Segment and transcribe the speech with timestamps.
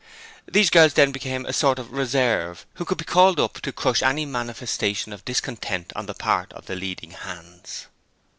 [0.51, 4.01] These girls then became a sort of reserve who could be called up to crush
[4.01, 7.85] any manifestation of discontent on the part of the leading hands.